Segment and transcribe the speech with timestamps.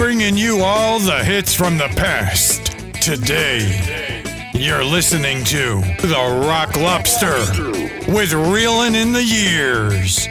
[0.00, 2.74] bringing you all the hits from the past.
[3.02, 7.36] Today, you're listening to The Rock Lobster
[8.10, 10.26] with Reelin' in the Years.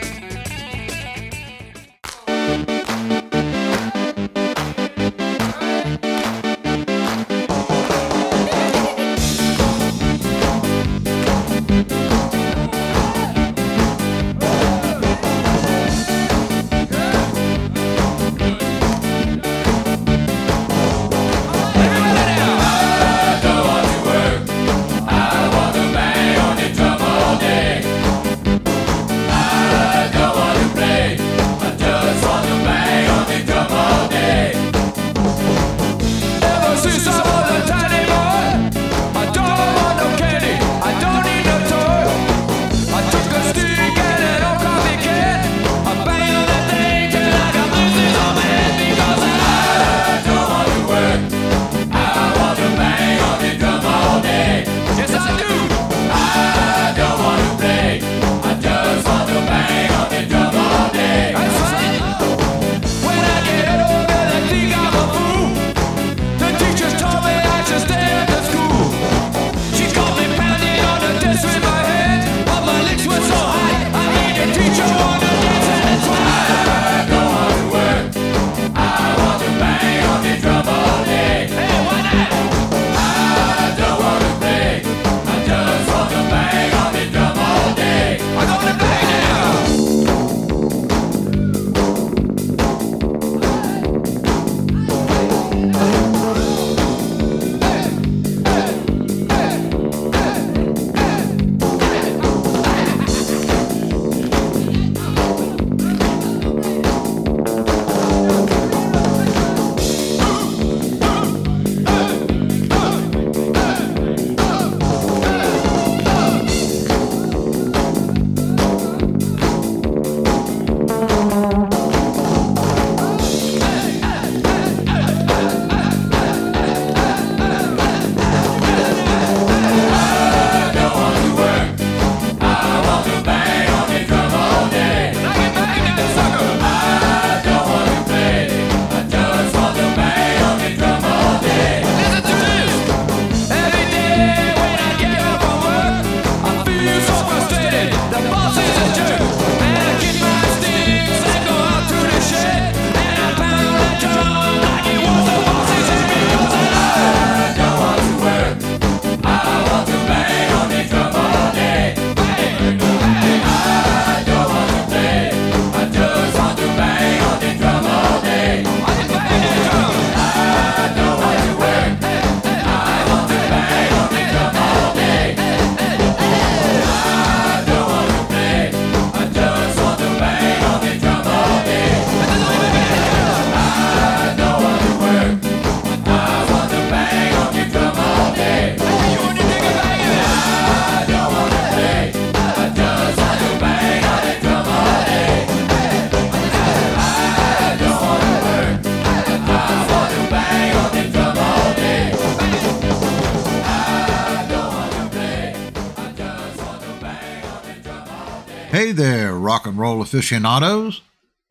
[208.80, 211.02] Hey there, rock and roll aficionados.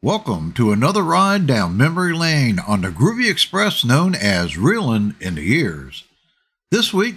[0.01, 5.35] Welcome to another ride down memory lane on the Groovy Express known as Reelin' in
[5.35, 6.05] the Years.
[6.71, 7.17] This week,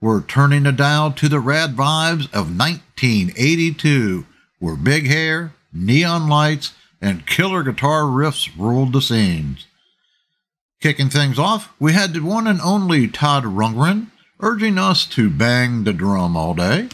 [0.00, 4.26] we're turning the dial to the rad vibes of 1982,
[4.60, 9.66] where big hair, neon lights, and killer guitar riffs ruled the scenes.
[10.80, 15.82] Kicking things off, we had the one and only Todd Rundgren urging us to bang
[15.82, 16.88] the drum all day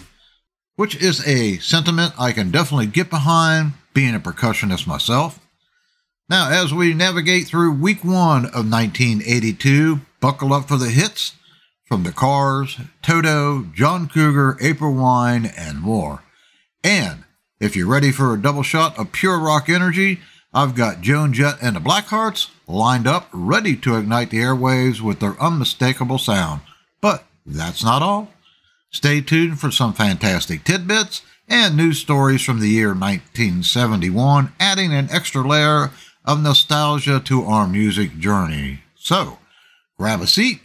[0.77, 5.39] which is a sentiment I can definitely get behind, being a percussionist myself.
[6.29, 11.35] Now, as we navigate through week one of 1982, buckle up for the hits
[11.85, 16.23] from the Cars, Toto, John Cougar, April Wine, and more.
[16.83, 17.25] And
[17.61, 20.21] if you're ready for a double shot of pure rock energy,
[20.53, 25.21] I've got Joan Jett and the Blackhearts lined up, ready to ignite the airwaves with
[25.21, 26.63] their unmistakable sound.
[27.01, 28.31] But that's not all.
[28.95, 35.09] Stay tuned for some fantastic tidbits and news stories from the year 1971, adding an
[35.11, 35.91] extra layer
[36.25, 38.83] of nostalgia to our music journey.
[38.95, 39.39] So,
[39.99, 40.61] grab a seat,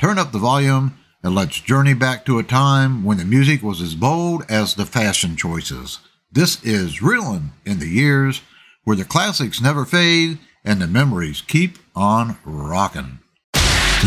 [0.00, 3.82] turn up the volume, and let's journey back to a time when the music was
[3.82, 5.98] as bold as the fashion choices.
[6.30, 8.42] This is Reelin' in the Years,
[8.84, 13.18] where the classics never fade and the memories keep on rocking.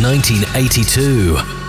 [0.02, 1.69] 1982.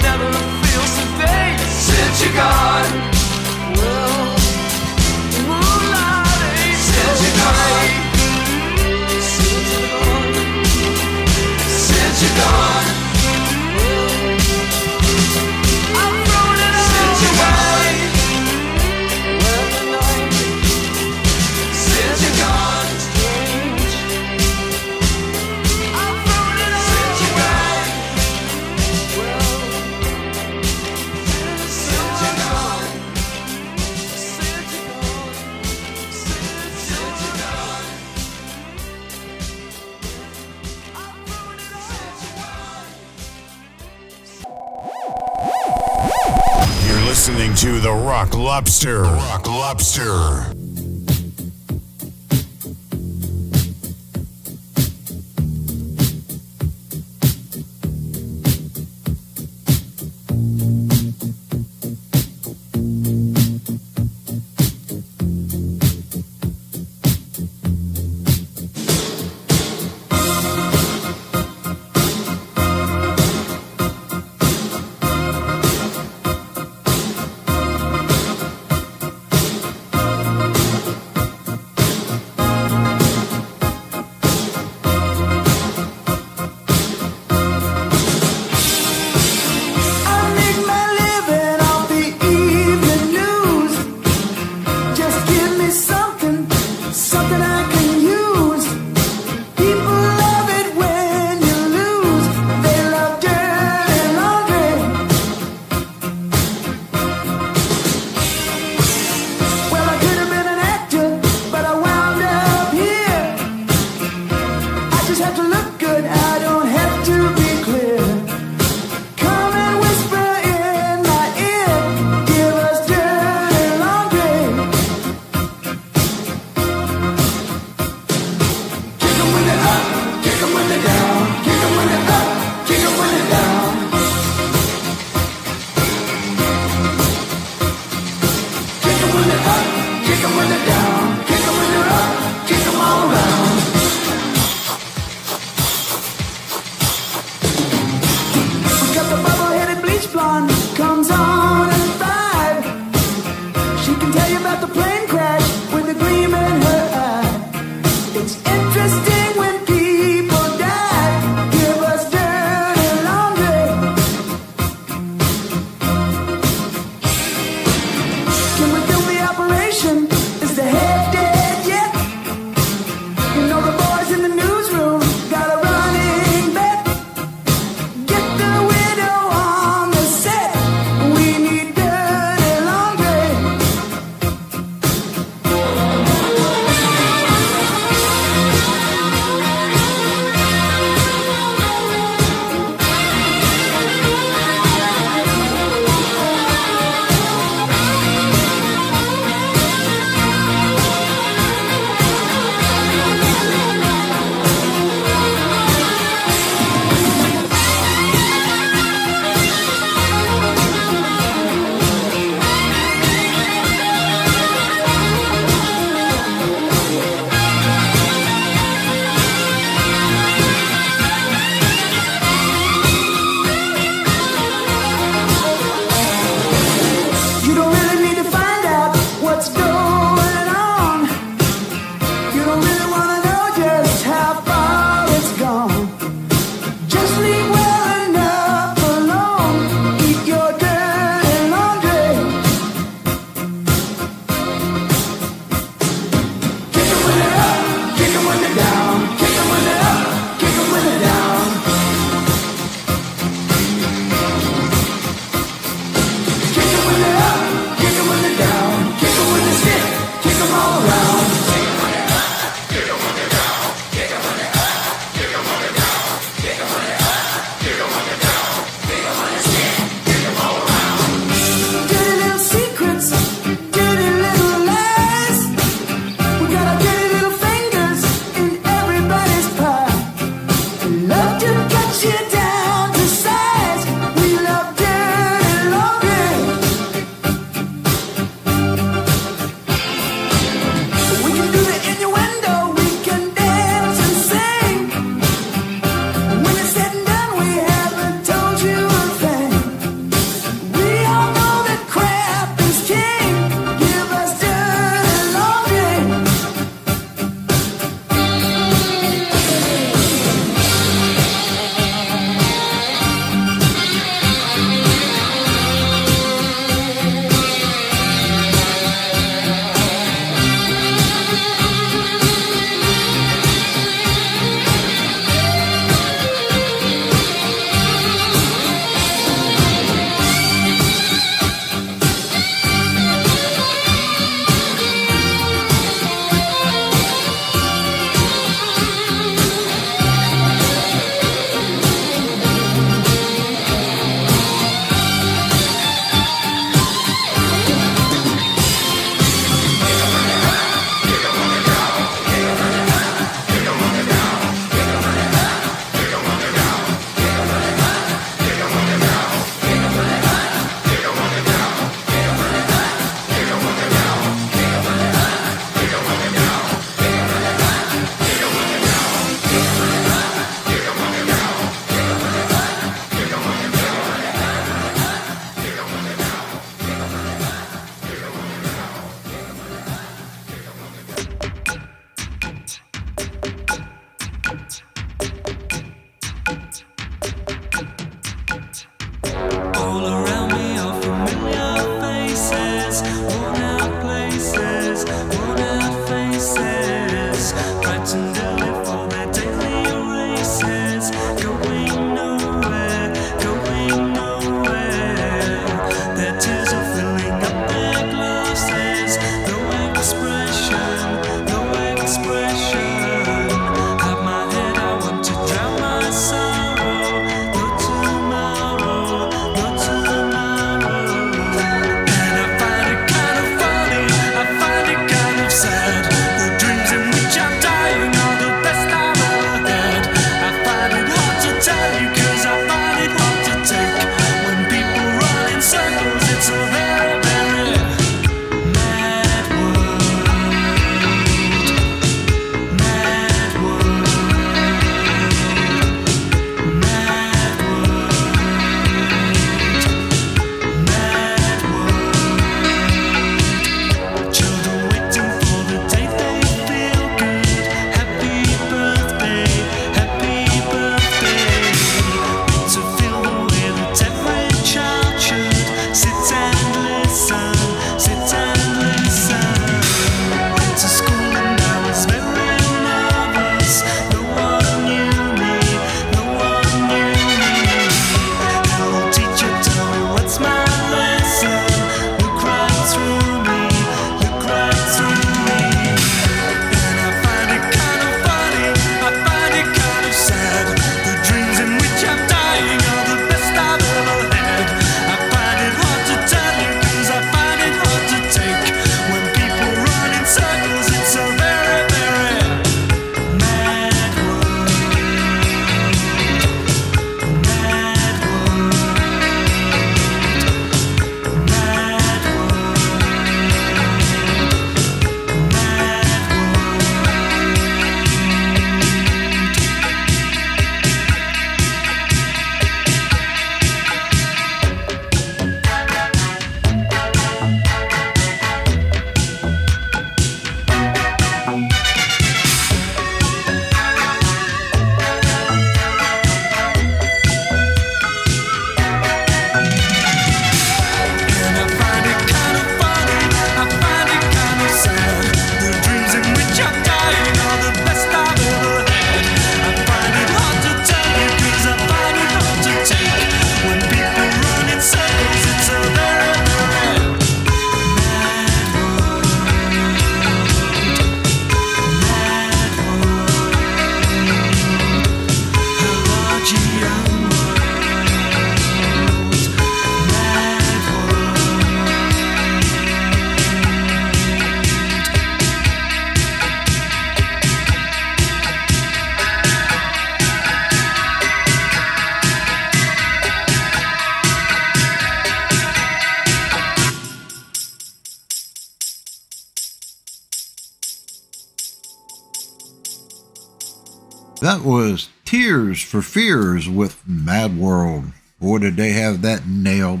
[596.02, 598.04] Fears with Mad World.
[598.40, 600.00] Boy, did they have that nailed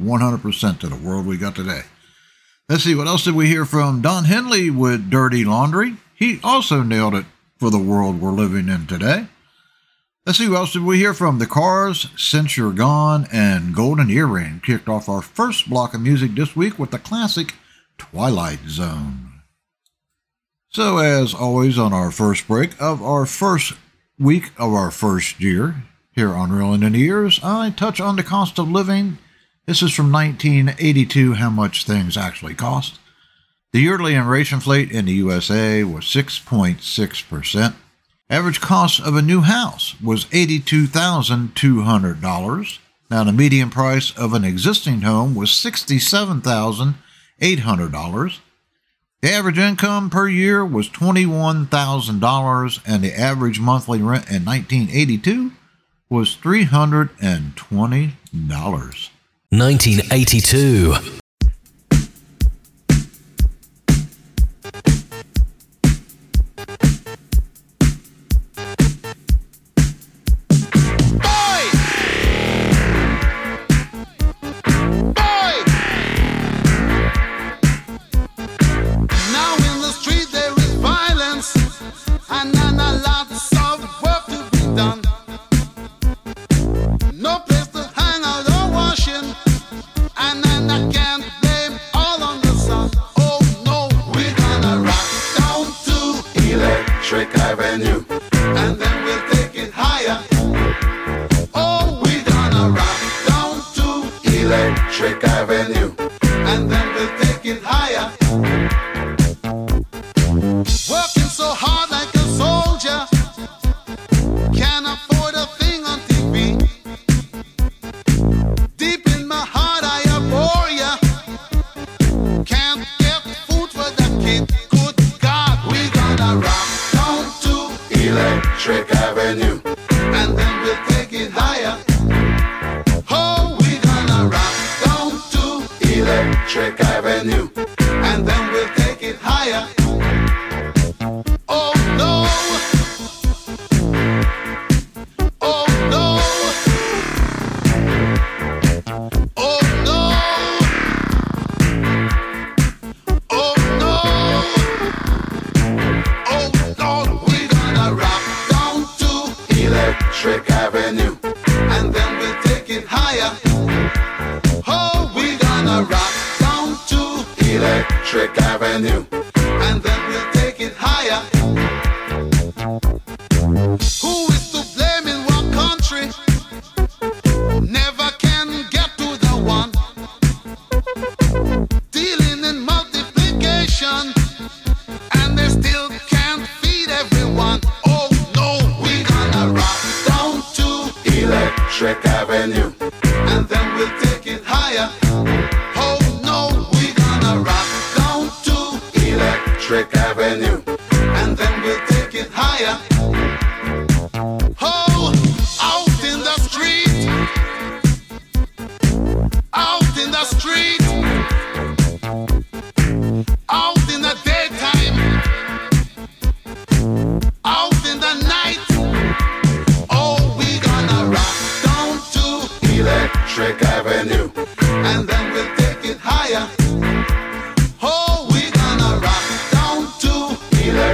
[0.00, 1.82] 100% to the world we got today.
[2.68, 5.96] Let's see, what else did we hear from Don Henley with Dirty Laundry?
[6.14, 7.26] He also nailed it
[7.58, 9.26] for the world we're living in today.
[10.24, 11.38] Let's see, what else did we hear from?
[11.38, 16.34] The Cars, Since You're Gone, and Golden Earring kicked off our first block of music
[16.34, 17.54] this week with the classic
[17.98, 19.42] Twilight Zone.
[20.68, 23.72] So, as always, on our first break of our first
[24.20, 28.58] week of our first year here on Reeling in Years, I touch on the cost
[28.58, 29.16] of living.
[29.66, 32.98] This is from 1982, how much things actually cost.
[33.72, 37.74] The yearly inflation rate in the USA was 6.6%.
[38.28, 42.78] Average cost of a new house was $82,200.
[43.10, 48.38] Now, the median price of an existing home was $67,800.
[49.22, 55.52] The average income per year was $21,000, and the average monthly rent in 1982
[56.08, 58.12] was $320.
[59.50, 61.19] 1982.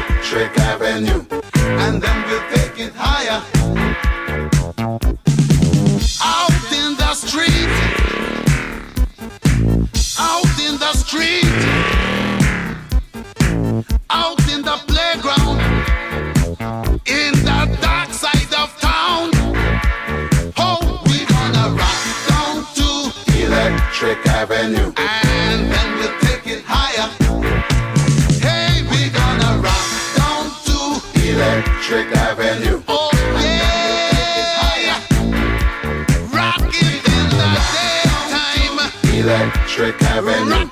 [0.08, 2.35] Electric Avenue, and then
[39.78, 40.65] Electric Avenue,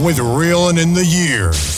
[0.00, 1.69] With Reelin' in the Years.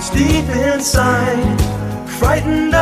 [0.00, 1.60] What's deep inside,
[2.08, 2.74] frightened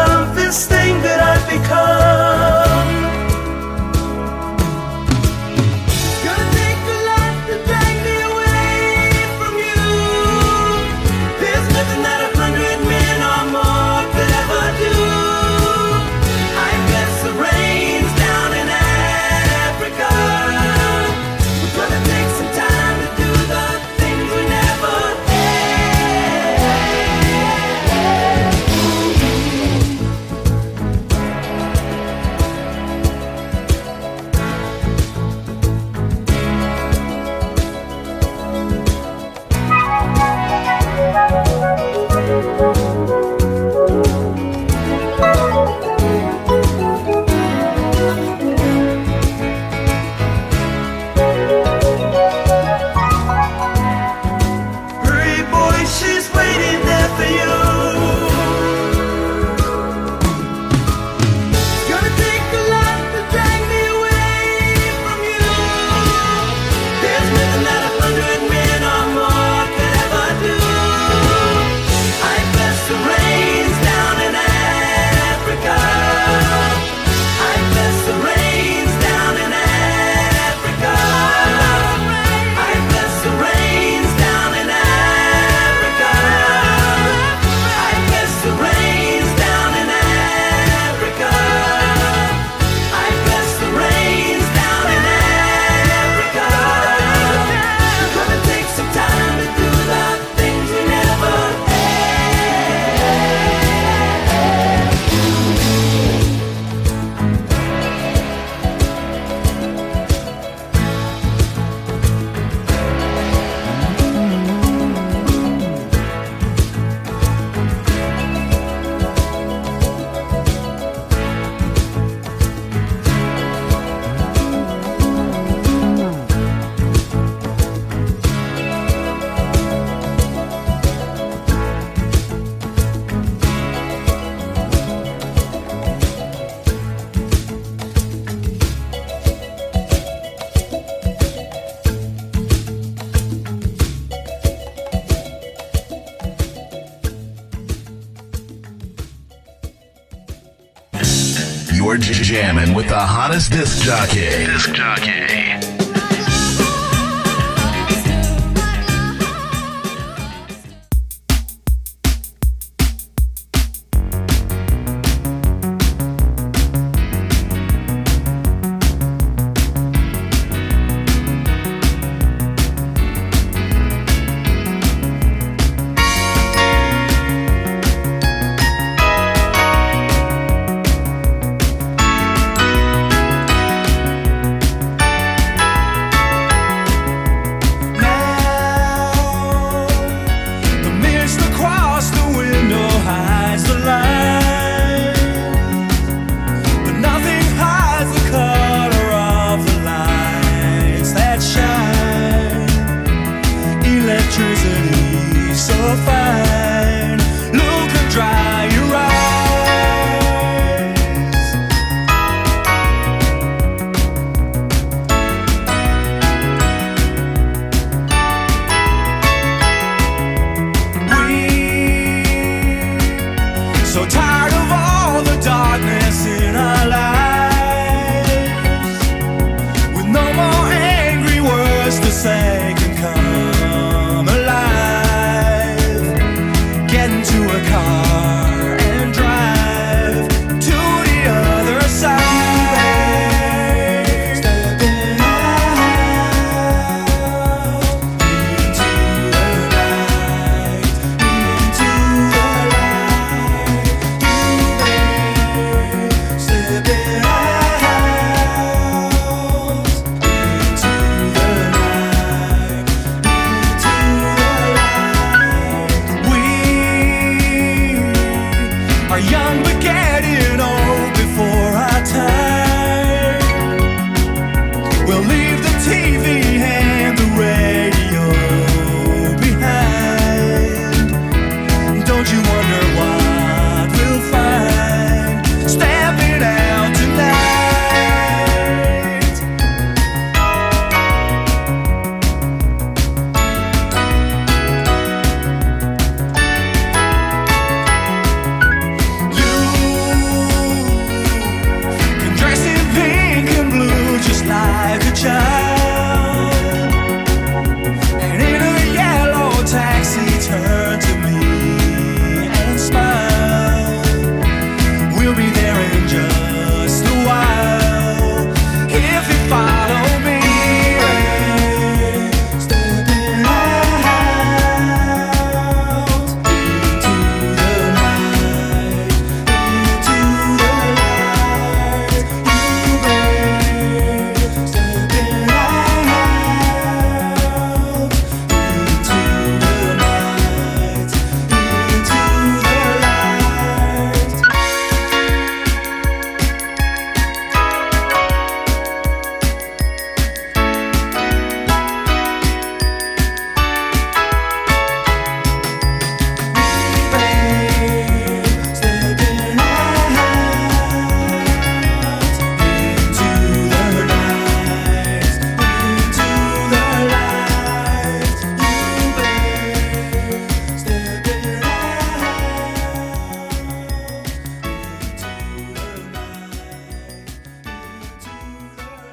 [153.89, 154.45] jockey.
[154.45, 155.18] Disc jockey.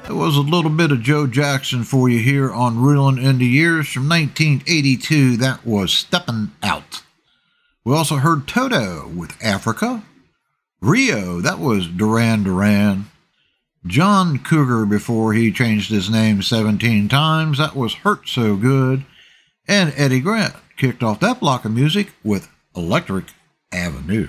[0.08, 3.46] It was a little bit of Joe Jackson for you here on Reelin' in the
[3.46, 5.36] Years from 1982.
[5.36, 7.02] That was Steppin' Out.
[7.84, 10.04] We also heard Toto with Africa.
[10.80, 13.06] Rio, that was Duran Duran.
[13.84, 19.04] John Cougar before he changed his name 17 times, that was Hurt So Good.
[19.66, 23.24] And Eddie Grant kicked off that block of music with Electric
[23.72, 24.28] Avenue.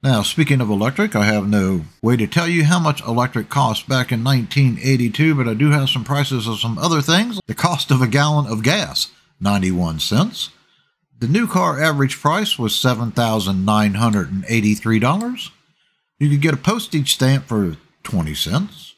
[0.00, 3.88] Now, speaking of electric, I have no way to tell you how much electric cost
[3.88, 7.40] back in 1982, but I do have some prices of some other things.
[7.46, 10.50] The cost of a gallon of gas, 91 cents.
[11.18, 15.50] The new car average price was $7,983.
[16.20, 18.94] You could get a postage stamp for 20 cents.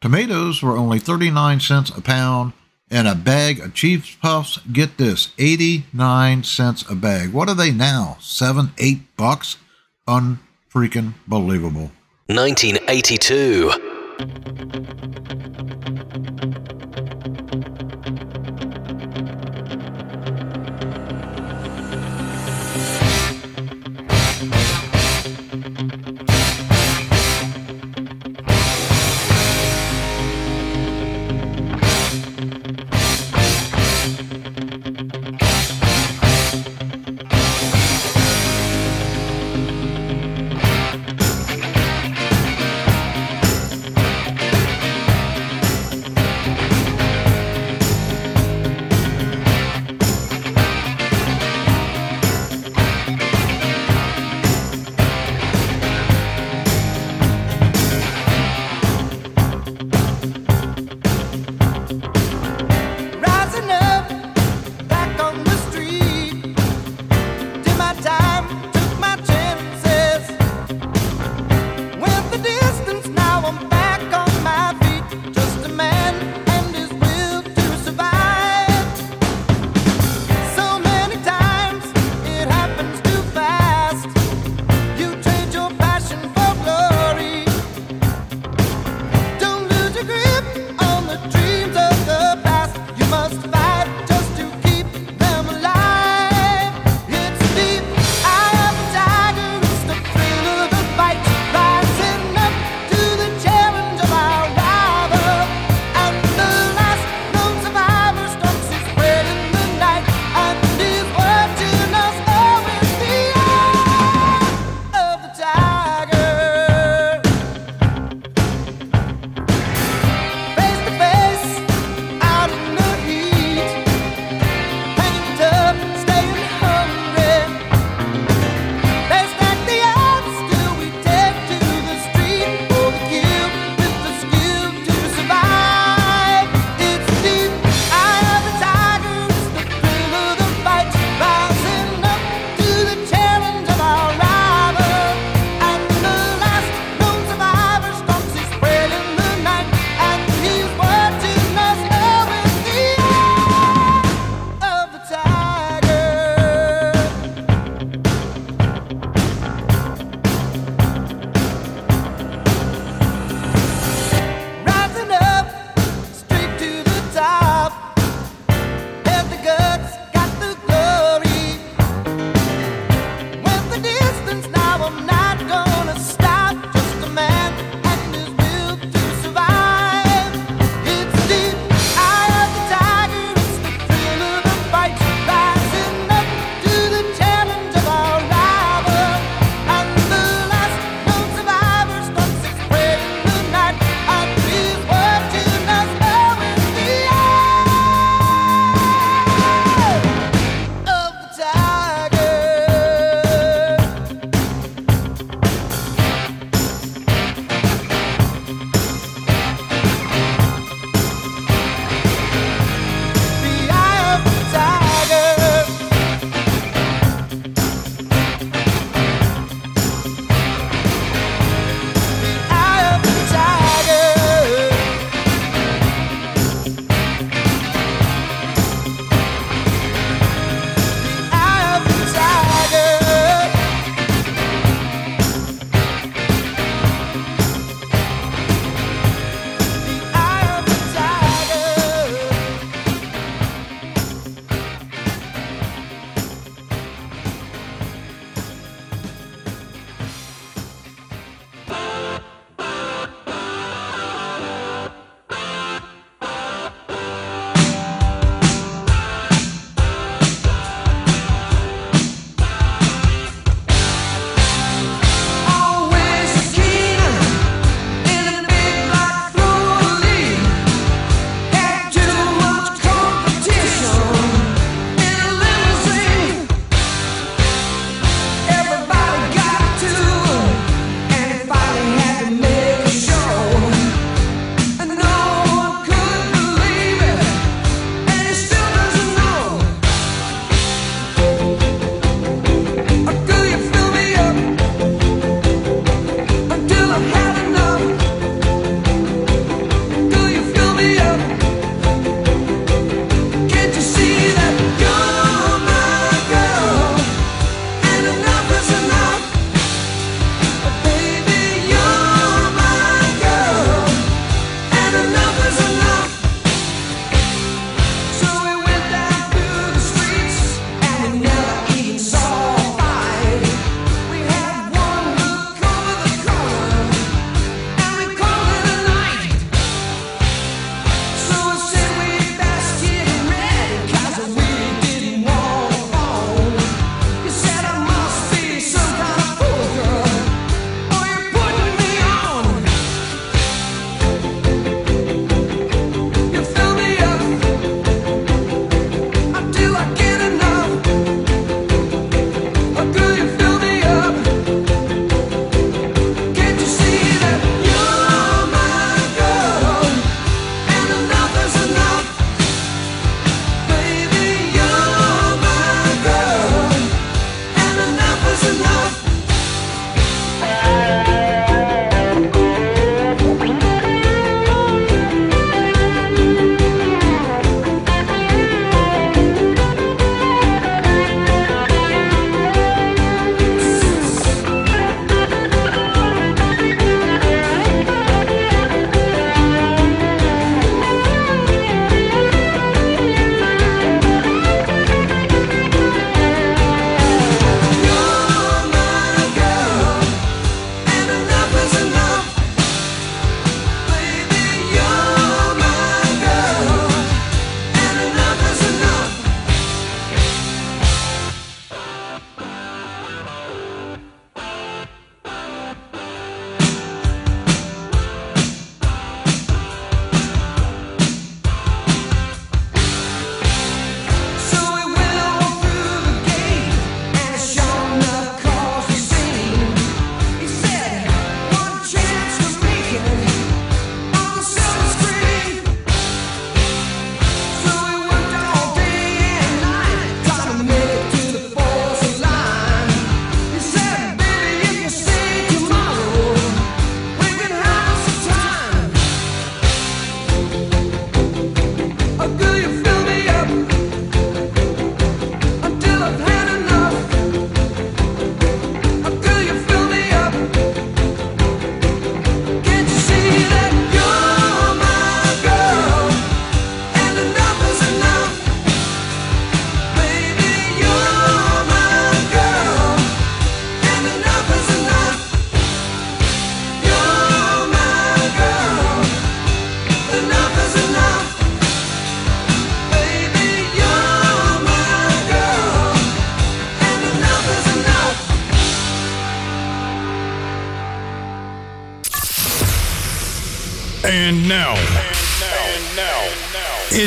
[0.00, 2.52] Tomatoes were only 39 cents a pound,
[2.88, 7.32] and a bag of Cheese Puffs, get this, 89 cents a bag.
[7.32, 8.16] What are they now?
[8.20, 9.56] 7, 8 bucks?
[10.10, 11.92] Unfreaking believable.
[12.26, 13.70] 1982.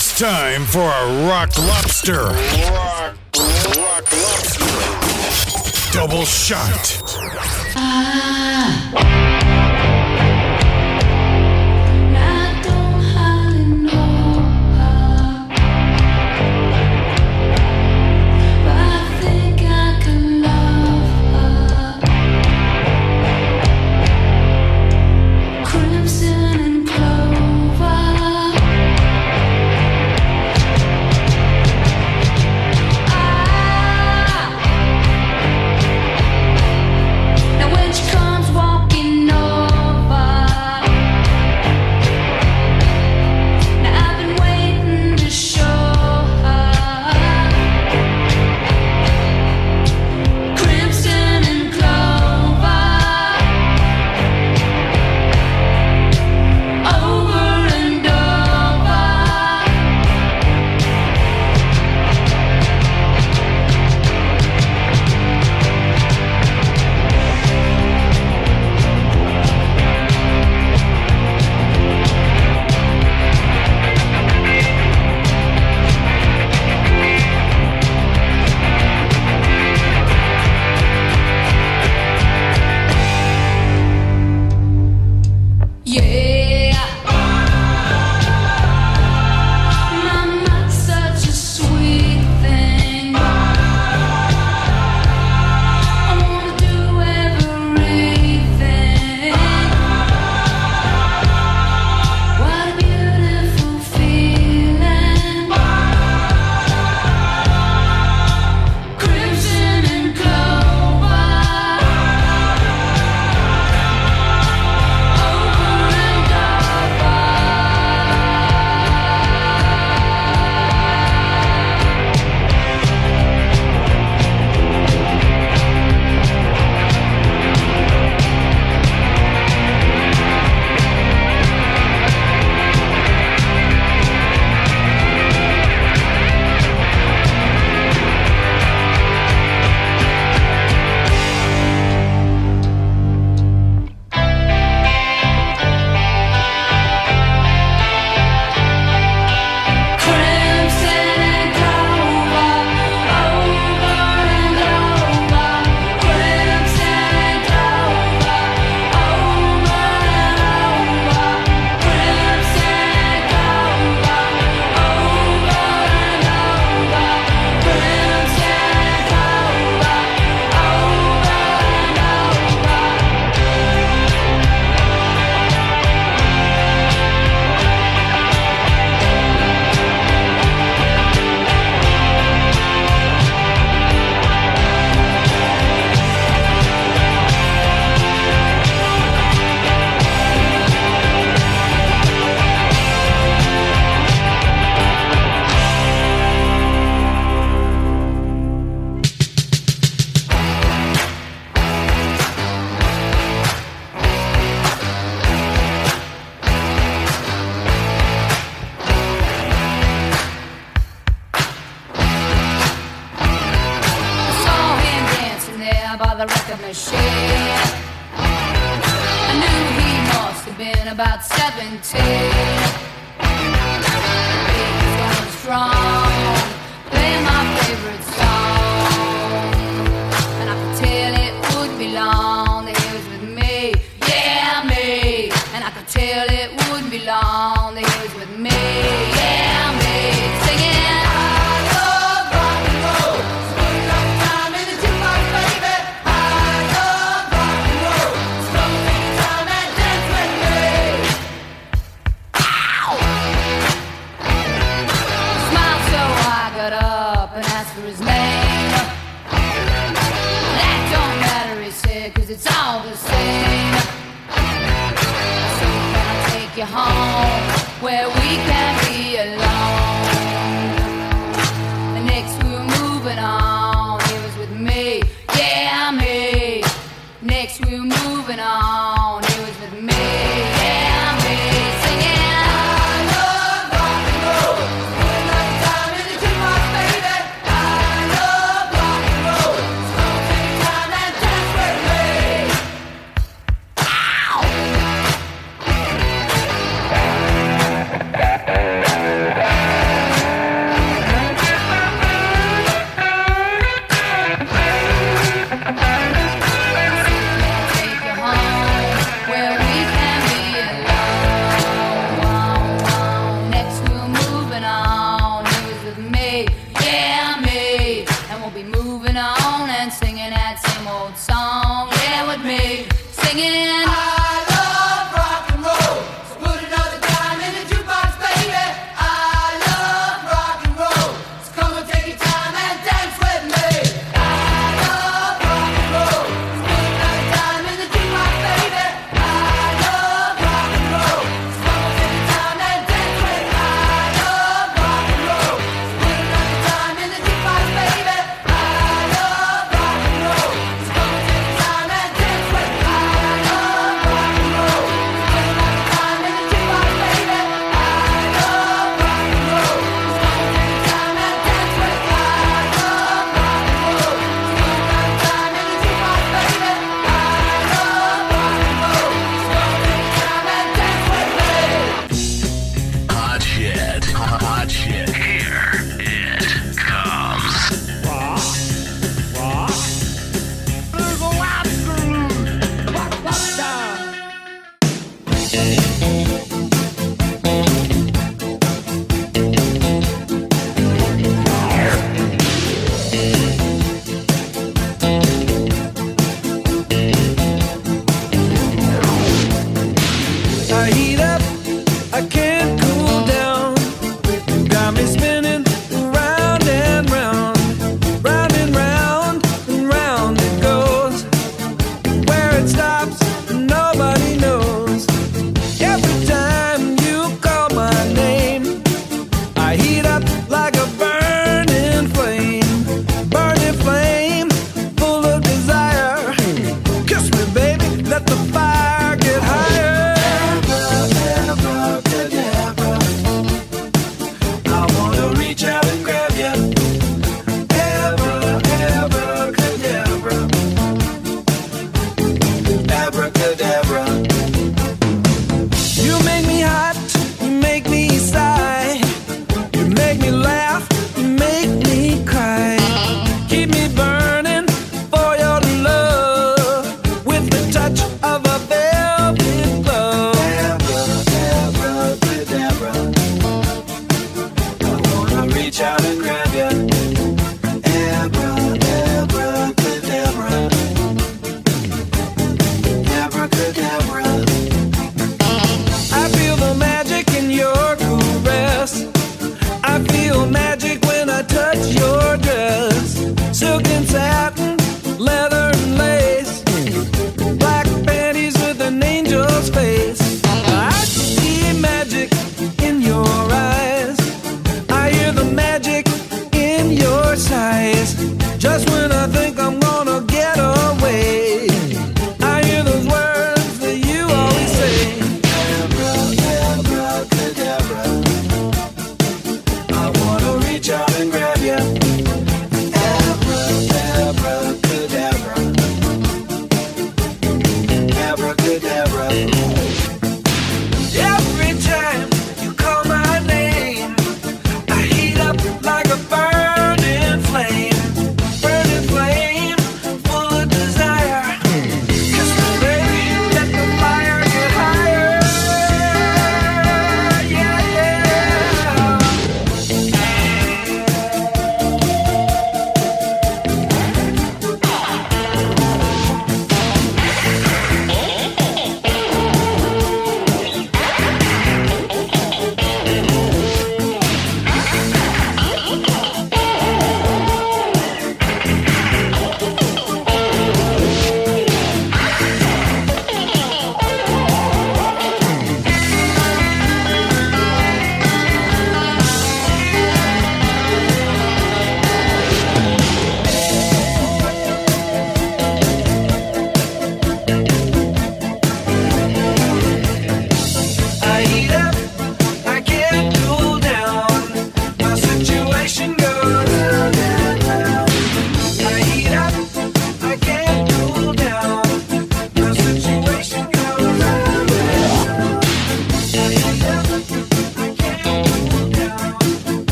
[0.00, 2.22] It's time for a rock lobster.
[2.22, 5.92] Rock, rock lobster.
[5.92, 6.97] Double shot.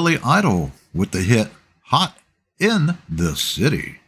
[0.00, 1.48] Billy Idol with the hit
[1.88, 2.16] Hot
[2.58, 3.98] in the City.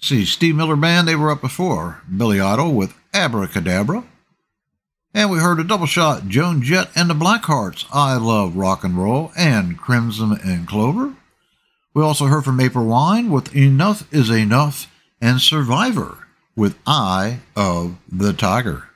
[0.00, 2.00] See, Steve Miller Band, they were up before.
[2.16, 4.04] Billy Idol with Abracadabra.
[5.12, 8.96] And we heard a double shot Joan Jett and the Blackhearts, I Love Rock and
[8.96, 11.12] Roll, and Crimson and Clover.
[11.92, 14.90] We also heard from April Wine with Enough is Enough
[15.20, 18.88] and Survivor with Eye of the Tiger.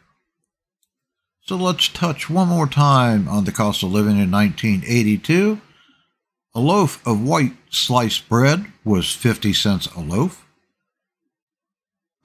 [1.43, 5.61] So let's touch one more time on the cost of living in 1982.
[6.55, 10.47] A loaf of white sliced bread was 50 cents a loaf.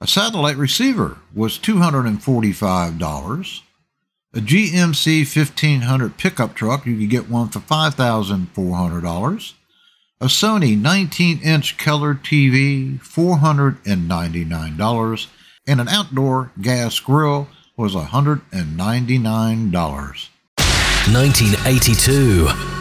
[0.00, 3.60] A satellite receiver was $245.
[4.34, 9.52] A GMC 1500 pickup truck, you could get one for $5,400.
[10.20, 15.26] A Sony 19 inch color TV, $499.
[15.66, 20.28] And an outdoor gas grill was $199.
[21.12, 22.77] 1982.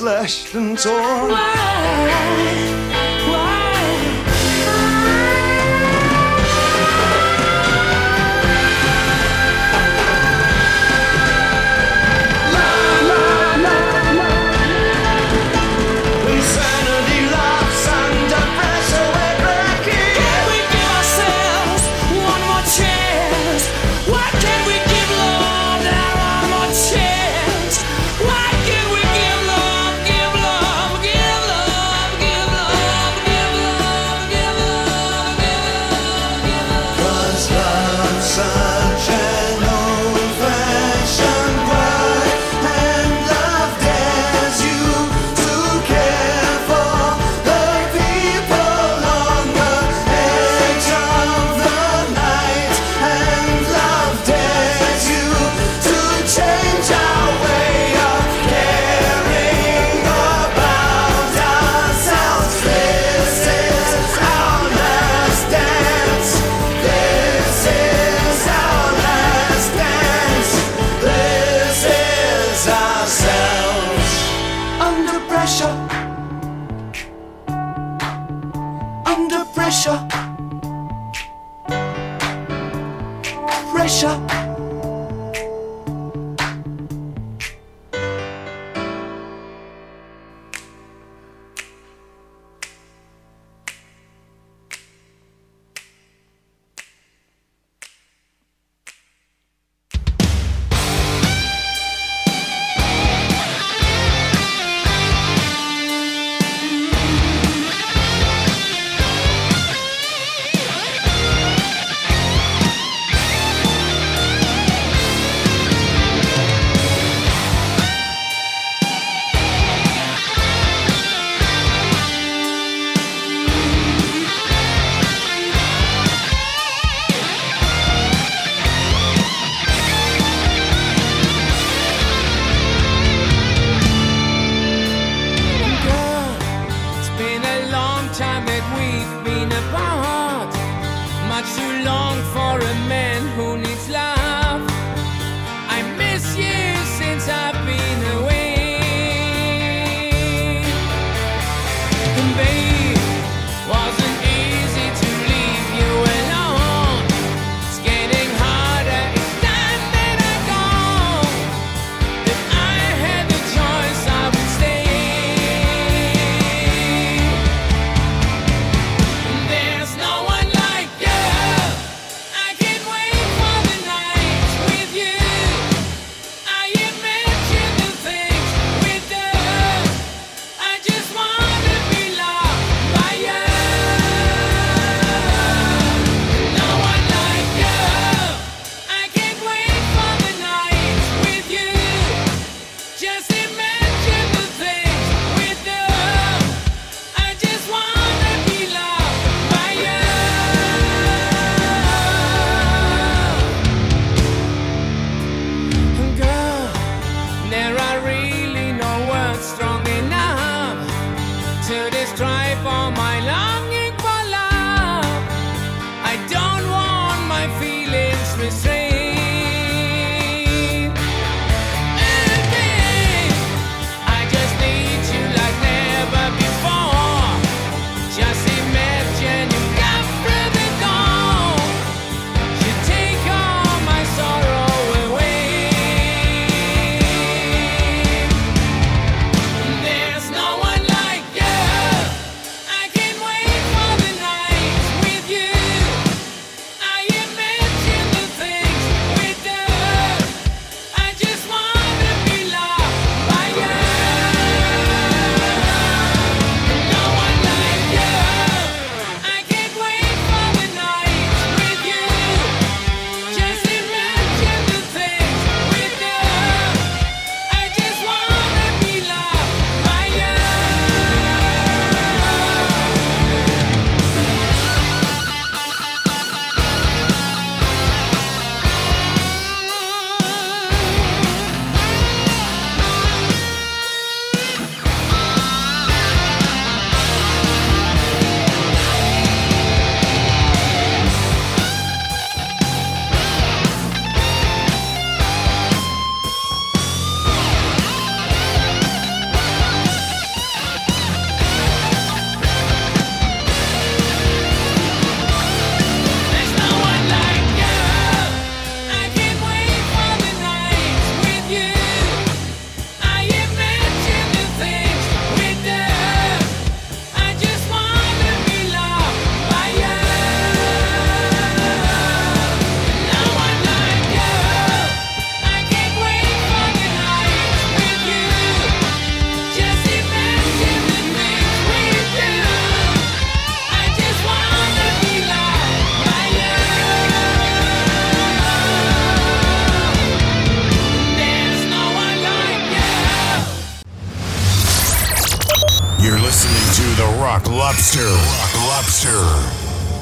[0.00, 1.49] Slashed and torn.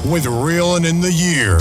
[0.09, 1.59] With Reelin' in the Year.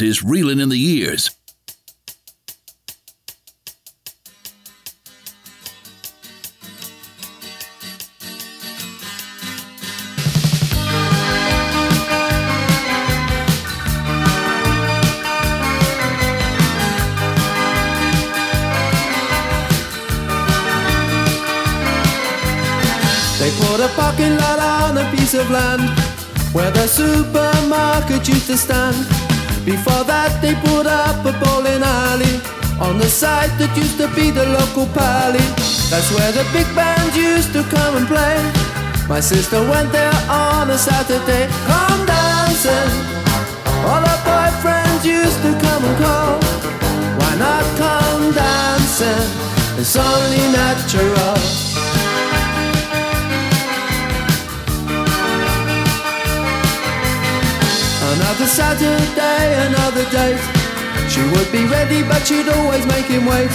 [0.00, 1.30] Is Reeling in the Years.
[23.38, 25.82] They put a parking lot on a piece of land
[26.54, 29.27] where the supermarket used to stand.
[29.68, 32.40] Before that, they put up a bowling alley
[32.80, 35.44] on the site that used to be the local palais.
[35.92, 38.40] That's where the big bands used to come and play.
[39.12, 42.92] My sister went there on a Saturday, come dancing.
[43.84, 46.40] All her boyfriends used to come and call.
[47.20, 49.28] Why not come dancing?
[49.76, 51.87] It's only natural.
[58.38, 60.38] Another Saturday, another date.
[61.10, 63.50] She would be ready, but she'd always make him wait.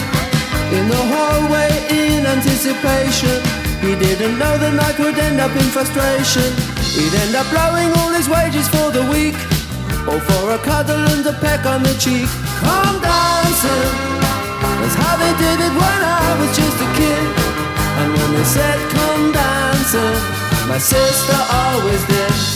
[0.76, 3.40] In the hallway, in anticipation.
[3.80, 6.52] He didn't know the night would end up in frustration.
[7.00, 9.40] He'd end up blowing all his wages for the week.
[10.04, 12.28] Or for a cuddle and a peck on the cheek.
[12.60, 13.88] Come dancing.
[14.84, 17.24] That's how they did it when I was just a kid.
[18.04, 20.20] And when they said come dancing,
[20.68, 22.53] my sister always did.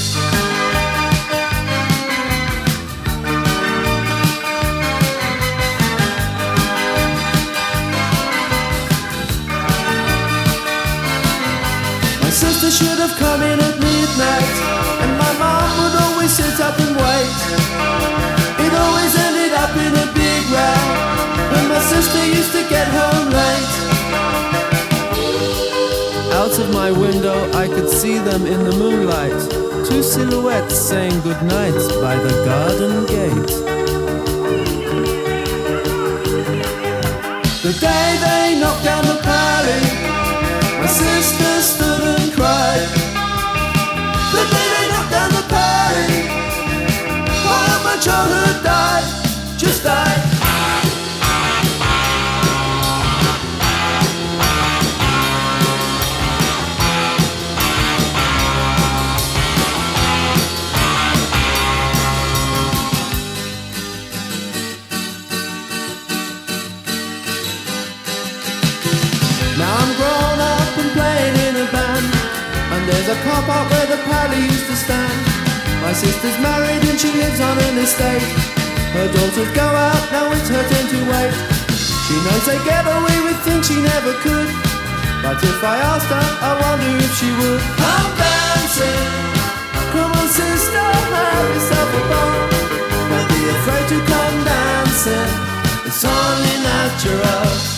[12.67, 14.55] Sister should have come in at midnight,
[14.99, 17.37] and my mom would always sit up and wait.
[18.59, 20.83] It always ended up in a big row,
[21.53, 23.73] when my sister used to get home late.
[26.33, 29.39] Out of my window, I could see them in the moonlight,
[29.87, 33.53] two silhouettes saying goodnight by the garden gate.
[37.63, 38.36] The day they
[73.27, 75.19] car park where the palais used to stand.
[75.81, 78.56] My sister's married and she lives on an estate.
[78.97, 81.33] Her daughters go out, now it's her turn to wait.
[82.09, 84.49] She knows they get away with things she never could.
[85.21, 87.61] But if I asked her, I wonder if she would.
[87.77, 89.05] Come dancing.
[89.93, 92.41] Come on, sister, have yourself a ball.
[93.13, 95.29] Don't be afraid to come dancing.
[95.85, 97.76] It's only natural.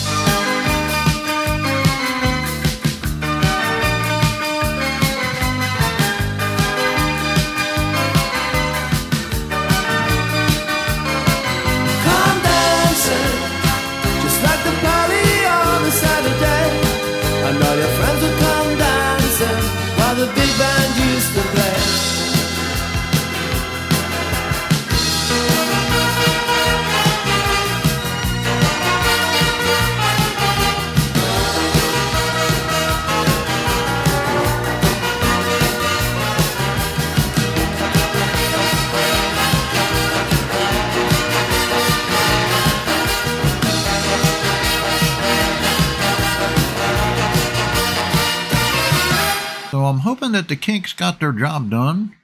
[49.70, 52.16] So I'm hoping that the Kinks got their job done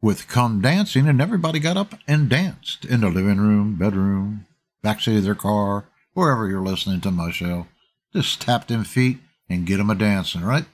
[0.00, 4.46] with Come Dancing and everybody got up and danced in the living room, bedroom,
[4.82, 5.84] backseat of their car,
[6.14, 7.66] wherever you're listening to my show.
[8.14, 9.18] Just tap them feet
[9.50, 10.64] and get them a dancing, right?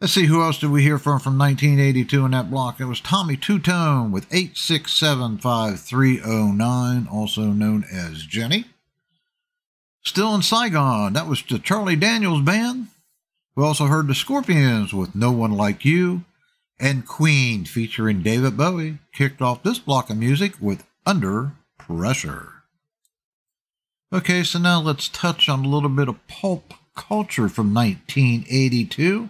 [0.00, 2.78] Let's see, who else did we hear from from 1982 in that block?
[2.78, 8.66] It was Tommy Tutone with 8675309, also known as Jenny.
[10.04, 12.86] Still in Saigon, that was the Charlie Daniels Band.
[13.58, 16.24] We also heard the Scorpions with No One Like You,
[16.78, 22.52] and Queen featuring David Bowie kicked off this block of music with Under Pressure.
[24.12, 29.28] Okay, so now let's touch on a little bit of pulp culture from 1982.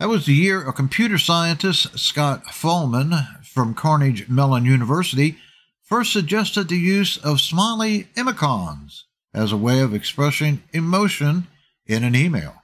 [0.00, 5.36] That was the year a computer scientist, Scott Fahlman from Carnegie Mellon University,
[5.82, 9.02] first suggested the use of smiley emoticons
[9.34, 11.46] as a way of expressing emotion
[11.86, 12.62] in an email.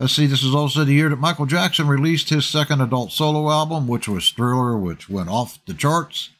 [0.00, 3.50] Let's see, this is also the year that Michael Jackson released his second adult solo
[3.50, 6.30] album, which was Thriller, which went off the charts.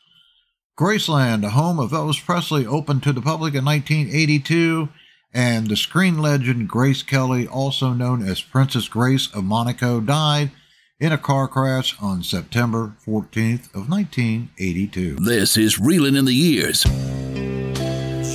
[0.79, 4.89] Graceland, the home of Elvis Presley, opened to the public in 1982,
[5.35, 10.53] and the screen legend Grace Kelly, also known as Princess Grace of Monaco, died
[11.01, 15.17] in a car crash on September 14th of 1982.
[15.17, 16.85] This is Reeling in the Years.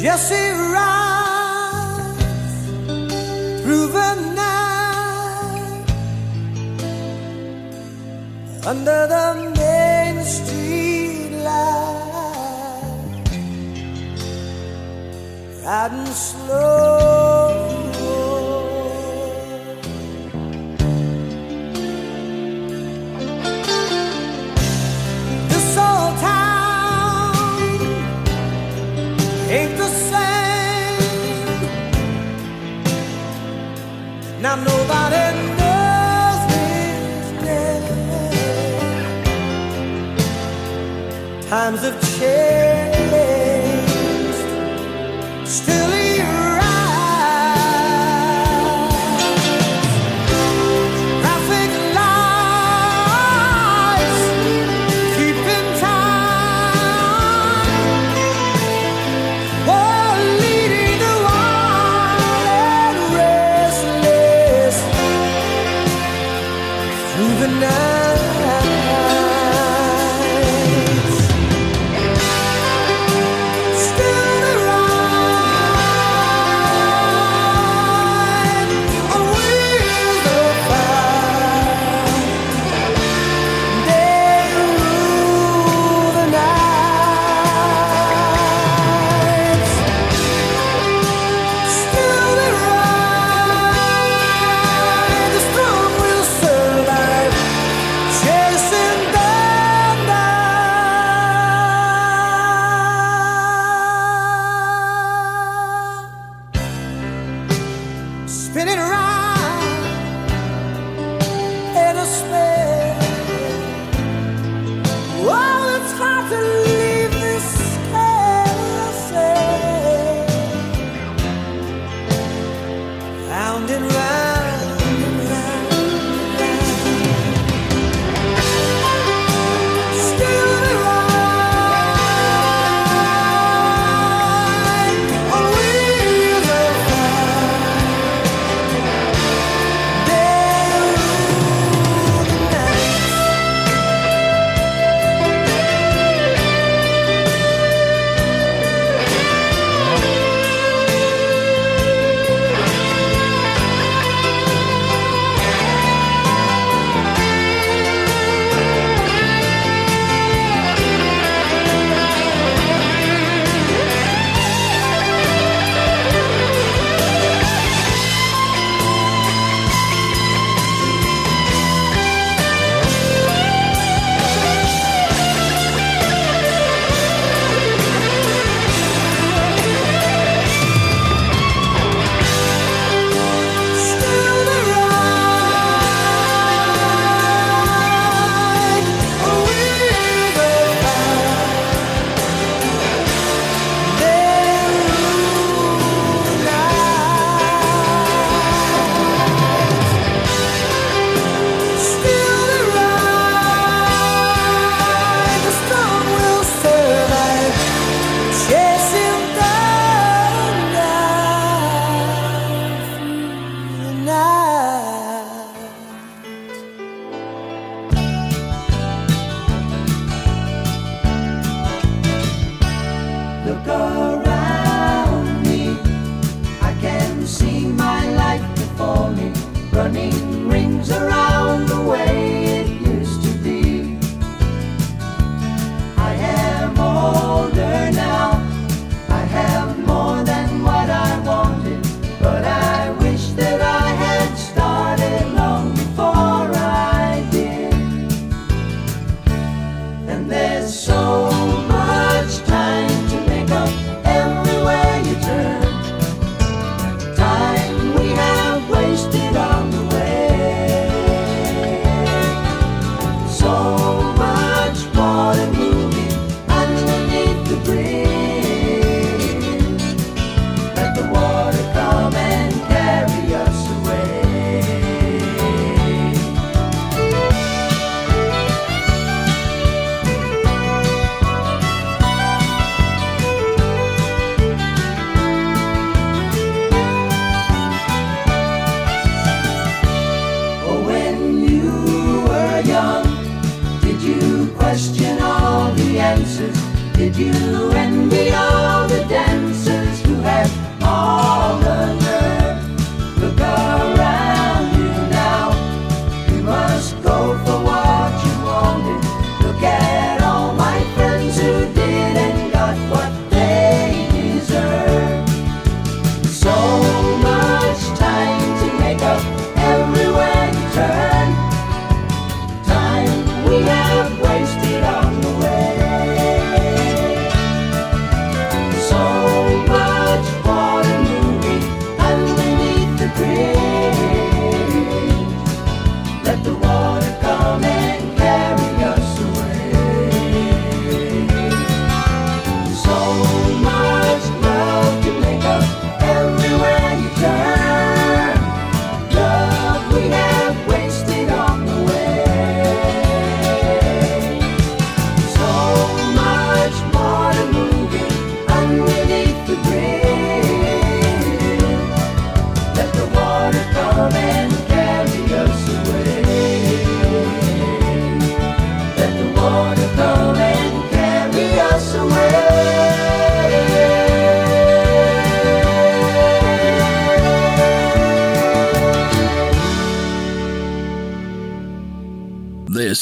[0.01, 2.25] Jesse rides
[3.63, 4.52] through the night
[8.65, 13.23] under the main street light,
[15.65, 17.49] riding slow.
[25.49, 27.35] This old town
[29.49, 31.01] ain't the same.
[34.41, 35.52] Now nobody
[41.53, 42.72] Times have changed.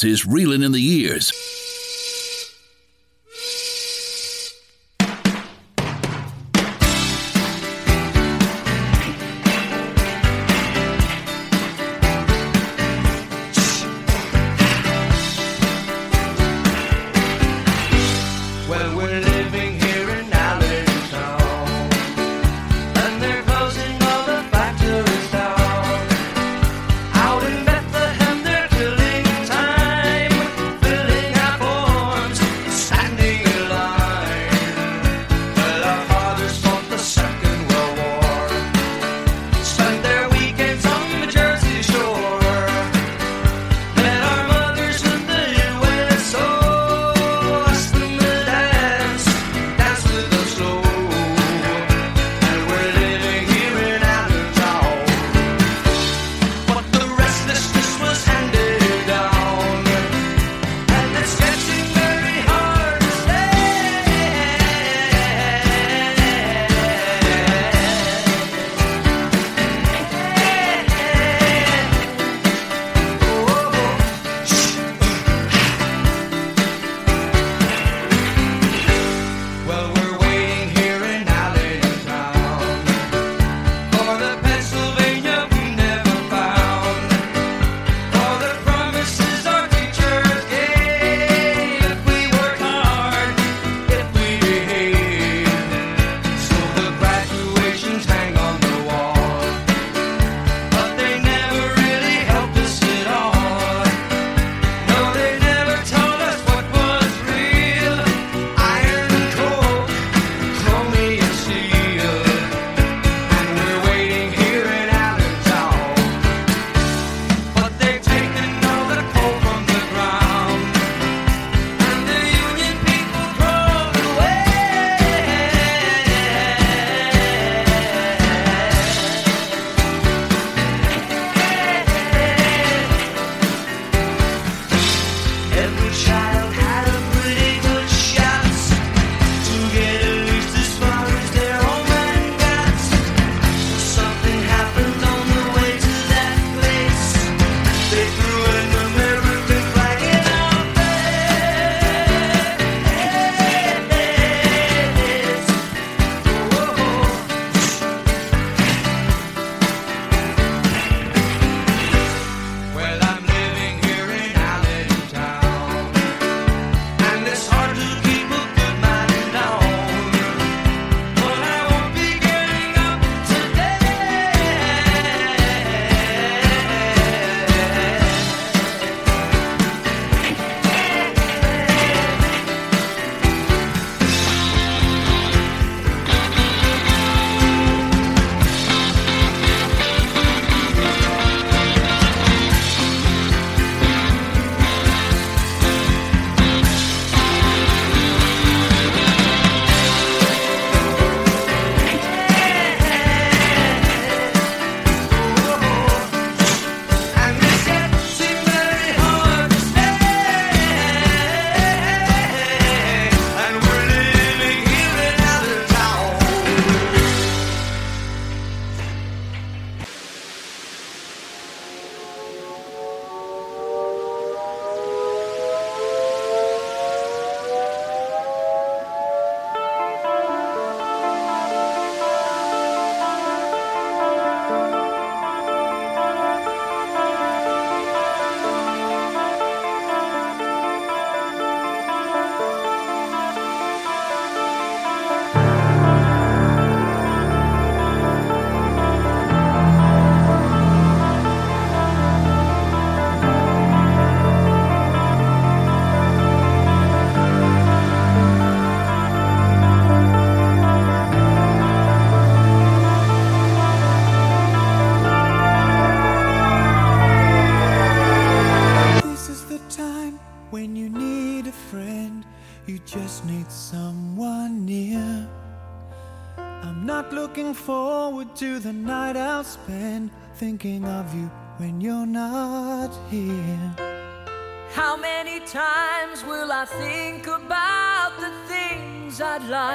[0.03, 0.80] Is reeling in the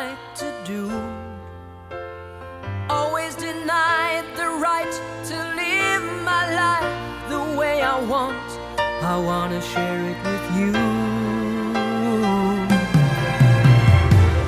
[0.06, 0.82] right to do.
[2.88, 4.94] Always denied the right
[5.30, 6.92] to live my life
[7.28, 8.48] the way I want.
[9.12, 10.72] I wanna share it with you.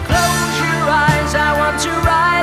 [0.09, 2.38] Close your eyes, I want to rise.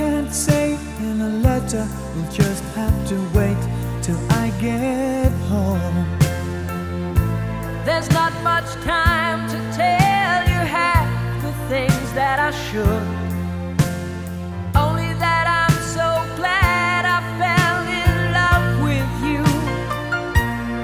[0.00, 0.78] can't say
[1.08, 1.86] in a letter.
[2.14, 3.62] We'll just have to wait
[4.00, 5.96] till I get home.
[7.84, 11.08] There's not much time to tell you half
[11.44, 13.06] the things that I should.
[14.84, 16.08] Only that I'm so
[16.40, 19.44] glad I fell in love with you.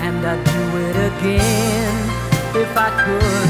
[0.06, 1.97] And I'd do it again
[2.62, 3.48] if I could.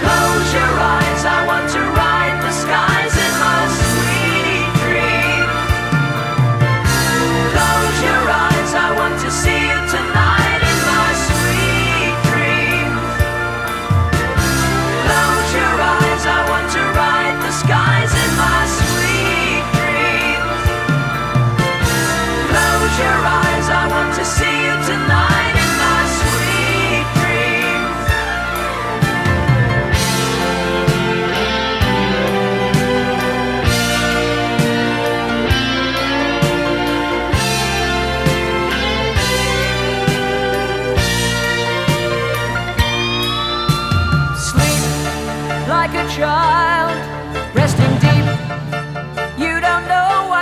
[0.00, 1.95] Close your eyes, I want to.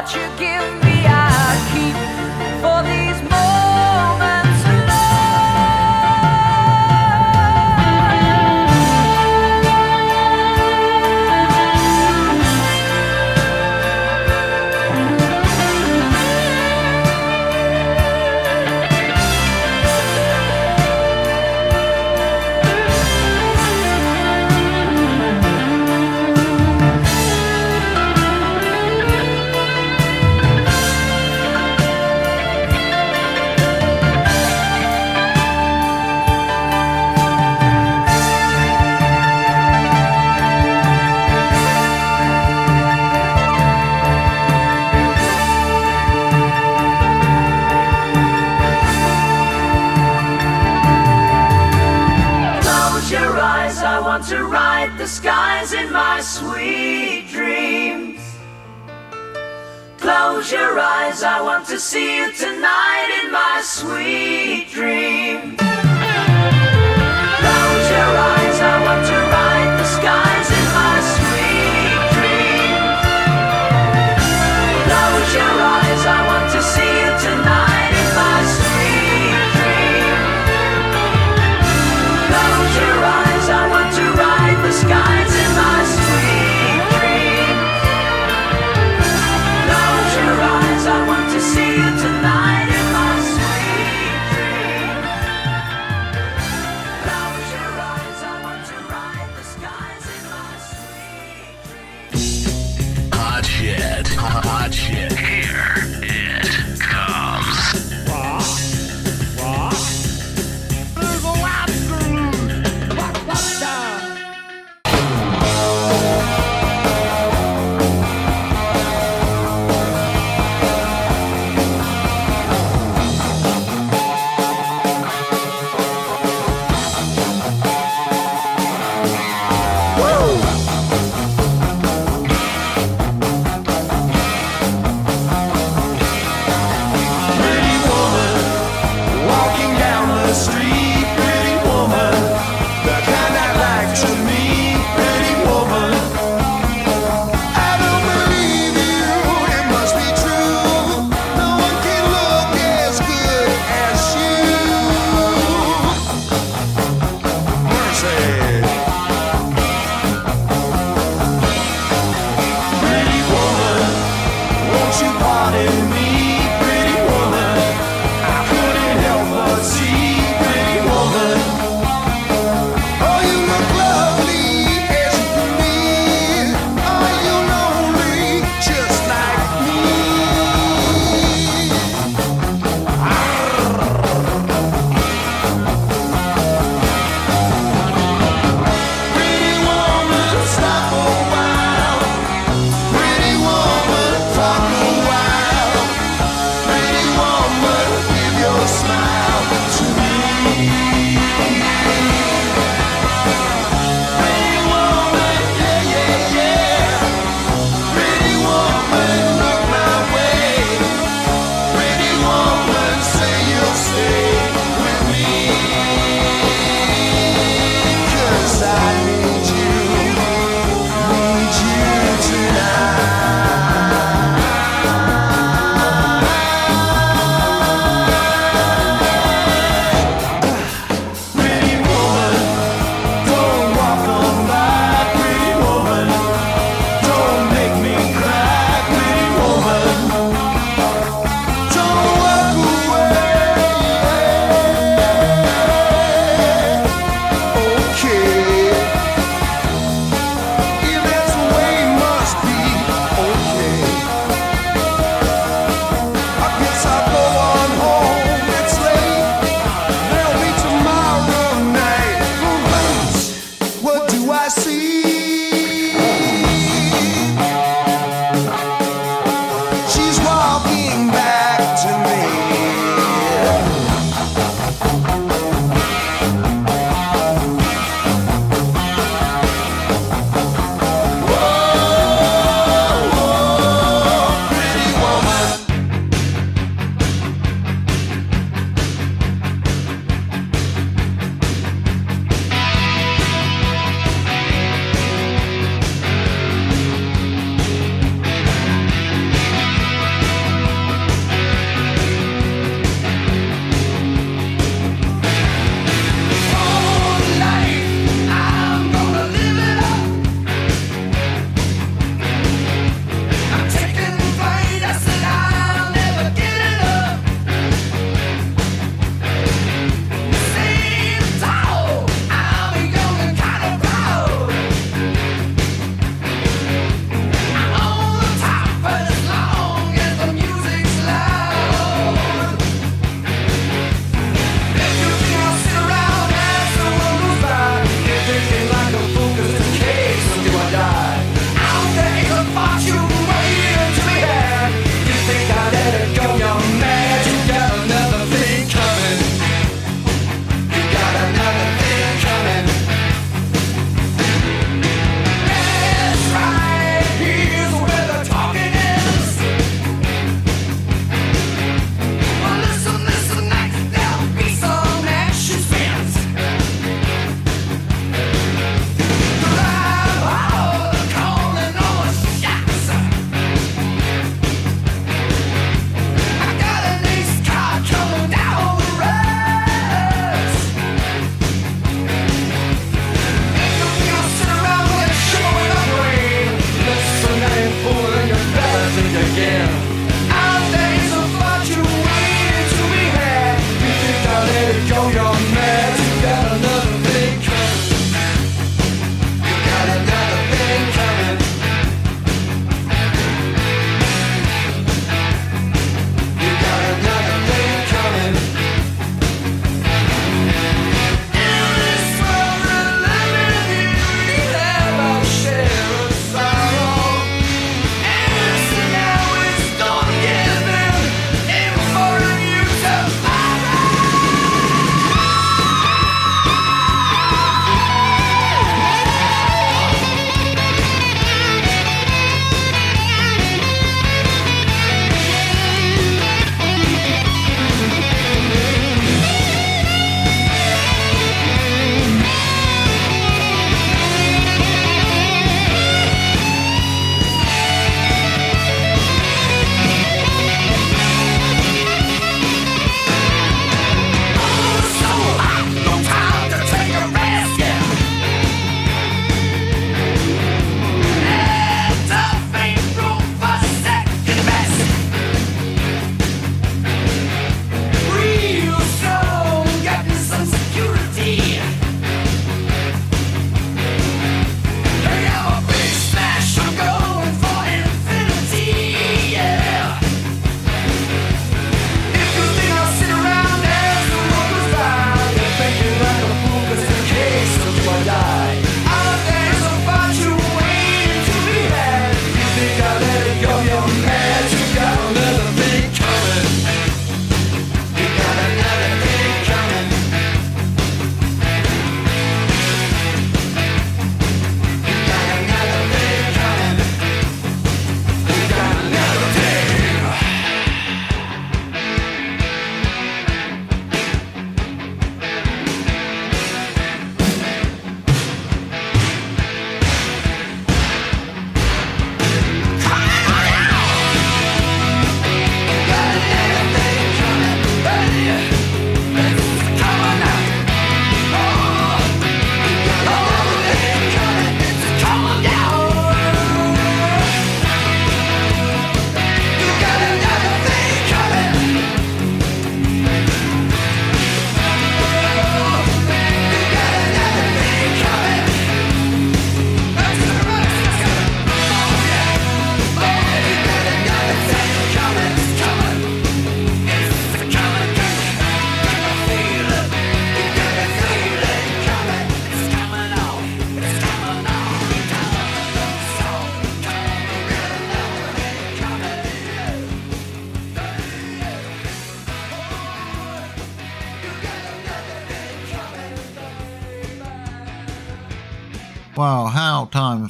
[0.05, 0.84] what you give me.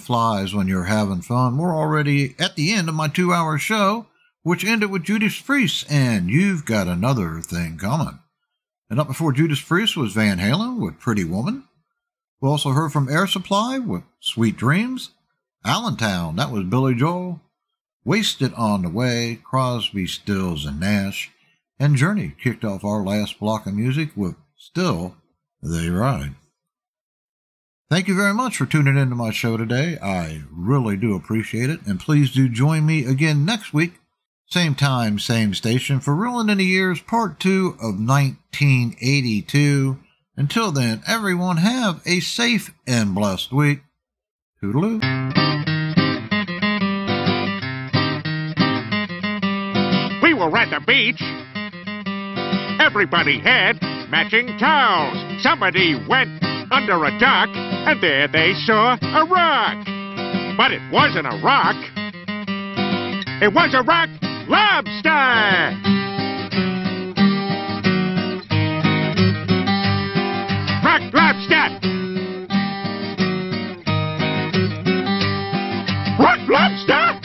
[0.04, 1.56] Flies when you're having fun.
[1.56, 4.06] We're already at the end of my two hour show,
[4.42, 8.18] which ended with Judas Priest, and you've got another thing coming.
[8.90, 11.64] And up before Judas Priest was Van Halen with Pretty Woman.
[12.40, 15.10] We also heard from Air Supply with Sweet Dreams.
[15.64, 17.40] Allentown, that was Billy Joel.
[18.04, 21.30] Wasted on the Way, Crosby, Stills, and Nash.
[21.78, 25.16] And Journey kicked off our last block of music with Still
[25.62, 26.34] They Ride.
[27.90, 29.98] Thank you very much for tuning into my show today.
[30.02, 31.80] I really do appreciate it.
[31.86, 34.00] And please do join me again next week,
[34.46, 39.98] same time, same station, for Rolling in the Years Part 2 of 1982.
[40.36, 43.82] Until then, everyone have a safe and blessed week.
[44.62, 45.00] Toodaloo.
[50.22, 51.20] We were at the beach.
[52.80, 53.80] Everybody had
[54.10, 55.42] matching towels.
[55.42, 56.43] Somebody went
[56.74, 59.86] under a dock, and there they saw a rock.
[60.56, 61.76] But it wasn't a rock.
[63.40, 64.08] It was a rock
[64.48, 65.70] lobster!
[70.82, 71.68] Rock lobster!
[76.18, 77.20] Rock lobster!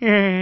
[0.00, 0.41] Yeah.